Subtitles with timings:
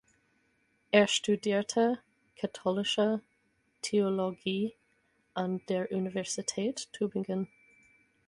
[0.91, 1.99] Er studierte
[2.35, 3.21] katholische
[3.83, 4.73] Theologie
[5.35, 7.47] an der Universität Tübingen.